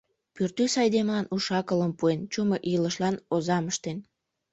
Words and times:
Пӱртӱс 0.35 0.73
айдемылан 0.81 1.25
уш-акылым 1.35 1.93
пуэн, 1.99 2.19
чумыр 2.31 2.59
илышлан 2.73 3.15
озам 3.33 3.65
ыштен. 3.71 3.97